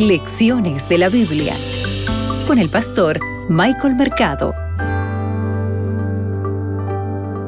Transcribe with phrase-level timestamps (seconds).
[0.00, 1.54] Lecciones de la Biblia
[2.46, 4.54] con el pastor Michael Mercado.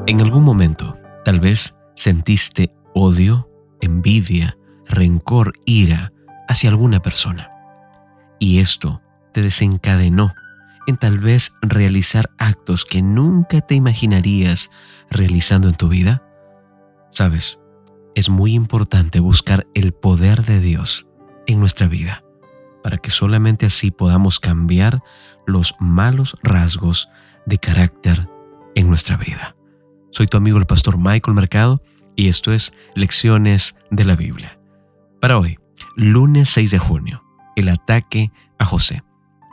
[0.06, 3.48] En algún momento, tal vez sentiste odio,
[3.80, 6.12] envidia, rencor, ira
[6.46, 7.50] hacia alguna persona.
[8.38, 9.00] Y esto
[9.32, 10.34] te desencadenó
[10.86, 14.70] en tal vez realizar actos que nunca te imaginarías
[15.10, 16.22] realizando en tu vida.
[17.08, 17.58] Sabes,
[18.14, 21.06] es muy importante buscar el poder de Dios
[21.46, 22.22] en nuestra vida,
[22.92, 25.02] para que solamente así podamos cambiar
[25.46, 27.08] los malos rasgos
[27.46, 28.28] de carácter
[28.74, 29.56] en nuestra vida.
[30.10, 31.80] Soy tu amigo el pastor Michael Mercado
[32.16, 34.60] y esto es Lecciones de la Biblia.
[35.22, 35.58] Para hoy,
[35.96, 37.24] lunes 6 de junio,
[37.56, 39.02] el ataque a José.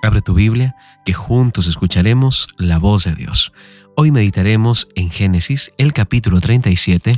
[0.04, 3.54] Abre tu Biblia, que juntos escucharemos la voz de Dios.
[3.96, 7.14] Hoy meditaremos en Génesis, el capítulo 37,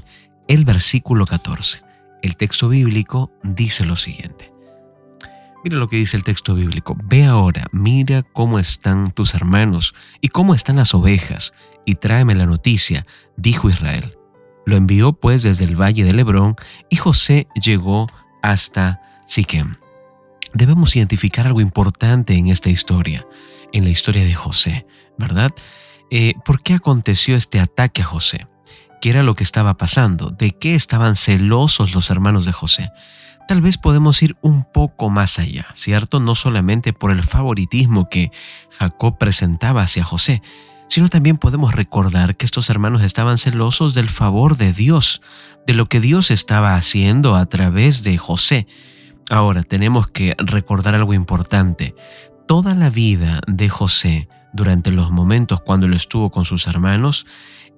[0.48, 1.82] el versículo 14.
[2.22, 4.51] El texto bíblico dice lo siguiente.
[5.64, 6.98] Mira lo que dice el texto bíblico.
[7.04, 11.54] Ve ahora, mira cómo están tus hermanos y cómo están las ovejas,
[11.86, 13.06] y tráeme la noticia,
[13.38, 14.18] dijo Israel.
[14.66, 16.56] Lo envió pues desde el valle de Lebrón,
[16.90, 18.08] y José llegó
[18.42, 19.76] hasta Siquem.
[20.54, 23.26] Debemos identificar algo importante en esta historia,
[23.72, 24.86] en la historia de José,
[25.18, 25.52] ¿verdad?
[26.10, 28.48] Eh, ¿Por qué aconteció este ataque a José?
[29.00, 30.30] ¿Qué era lo que estaba pasando?
[30.30, 32.92] ¿De qué estaban celosos los hermanos de José?
[33.52, 36.22] Tal vez podemos ir un poco más allá, ¿cierto?
[36.22, 38.32] No solamente por el favoritismo que
[38.80, 40.42] Jacob presentaba hacia José,
[40.88, 45.22] sino también podemos recordar que estos hermanos estaban celosos del favor de Dios,
[45.68, 48.68] de lo que Dios estaba haciendo a través de José.
[49.30, 51.94] Ahora tenemos que recordar algo importante.
[52.48, 57.26] Toda la vida de José, durante los momentos cuando él estuvo con sus hermanos,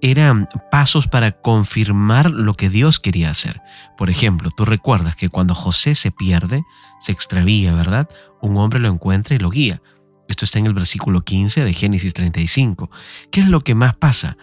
[0.02, 3.62] eran pasos para confirmar lo que Dios quería hacer.
[3.98, 6.64] Por ejemplo, tú recuerdas que cuando José se pierde,
[7.00, 8.10] se extravía, ¿verdad?
[8.42, 9.82] Un hombre lo encuentra y lo guía.
[10.28, 12.90] Esto está en el versículo 15 de Génesis 35.
[13.30, 14.38] ¿Qué es lo que más pasa?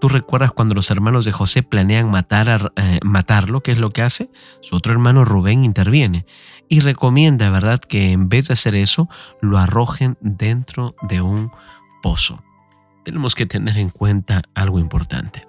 [0.00, 3.62] ¿Tú recuerdas cuando los hermanos de José planean matar eh, matarlo?
[3.62, 4.30] ¿Qué es lo que hace?
[4.60, 6.26] Su otro hermano Rubén interviene
[6.68, 9.08] y recomienda, ¿verdad?, que en vez de hacer eso,
[9.40, 11.50] lo arrojen dentro de un
[12.02, 12.42] pozo
[13.06, 15.46] tenemos que tener en cuenta algo importante.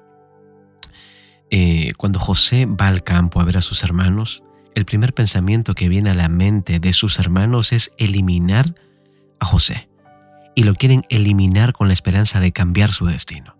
[1.49, 4.43] Eh, cuando José va al campo a ver a sus hermanos,
[4.75, 8.75] el primer pensamiento que viene a la mente de sus hermanos es eliminar
[9.39, 9.89] a José.
[10.53, 13.57] Y lo quieren eliminar con la esperanza de cambiar su destino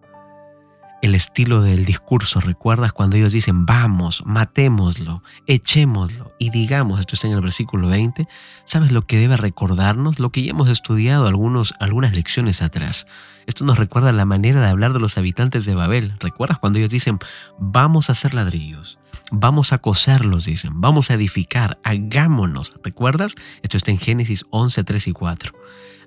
[1.02, 2.40] el estilo del discurso.
[2.40, 8.28] ¿Recuerdas cuando ellos dicen, vamos, matémoslo, echémoslo y digamos, esto está en el versículo 20,
[8.66, 10.20] ¿sabes lo que debe recordarnos?
[10.20, 13.08] Lo que ya hemos estudiado algunos, algunas lecciones atrás.
[13.46, 16.16] Esto nos recuerda la manera de hablar de los habitantes de Babel.
[16.20, 17.20] ¿Recuerdas cuando ellos dicen,
[17.60, 19.00] vamos a hacer ladrillos,
[19.32, 22.76] vamos a coserlos, dicen, vamos a edificar, hagámonos?
[22.84, 23.36] ¿Recuerdas?
[23.62, 25.54] Esto está en Génesis 11, 3 y 4.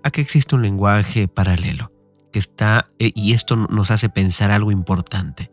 [0.02, 1.92] Aquí existe un lenguaje paralelo
[2.32, 5.50] que está, eh, y esto nos hace pensar algo importante.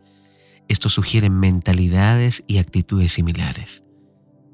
[0.68, 3.84] Esto sugiere mentalidades y actitudes similares.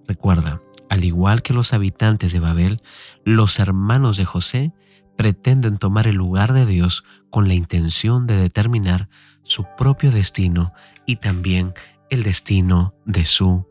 [0.06, 2.82] Recuerda, al igual que los habitantes de Babel,
[3.24, 4.72] los hermanos de José
[5.16, 9.08] pretenden tomar el lugar de Dios con la intención de determinar
[9.42, 10.72] su propio destino
[11.06, 11.72] y también
[12.10, 13.66] el destino de su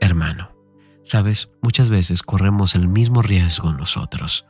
[0.00, 0.52] hermano.
[1.02, 4.46] Sabes, muchas veces corremos el mismo riesgo nosotros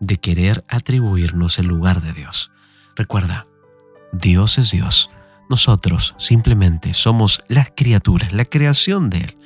[0.00, 2.50] de querer atribuirnos el lugar de Dios.
[2.96, 3.46] Recuerda,
[4.12, 5.10] Dios es Dios.
[5.48, 9.38] Nosotros simplemente somos las criaturas, la creación de Él.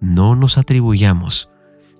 [0.00, 1.50] No nos atribuyamos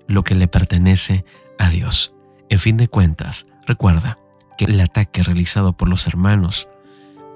[0.07, 1.25] lo que le pertenece
[1.57, 2.13] a Dios.
[2.49, 4.19] En fin de cuentas, recuerda
[4.57, 6.67] que el ataque realizado por los hermanos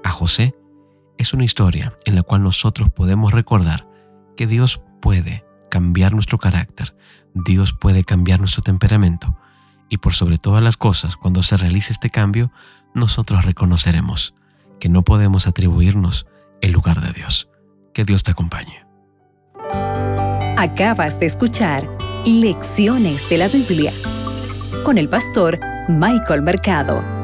[0.04, 0.54] a José
[1.18, 3.88] es una historia en la cual nosotros podemos recordar
[4.36, 6.94] que Dios puede cambiar nuestro carácter,
[7.34, 9.36] Dios puede cambiar nuestro temperamento
[9.88, 12.50] y por sobre todas las cosas, cuando se realice este cambio,
[12.94, 14.34] nosotros reconoceremos
[14.80, 16.26] que no podemos atribuirnos
[16.60, 17.48] el lugar de Dios.
[17.92, 18.86] Que Dios te acompañe.
[20.58, 21.88] Acabas de escuchar
[22.24, 23.92] Lecciones de la Biblia
[24.84, 27.15] con el pastor Michael Mercado.